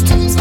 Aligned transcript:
systems 0.00 0.39